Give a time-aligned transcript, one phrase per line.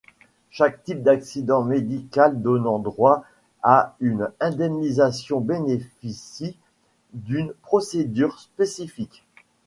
[0.49, 3.23] Chaque type d’accident médical donnant droit
[3.61, 6.57] à une indemnisation bénéficie
[7.13, 9.23] d’une procédure spécifique.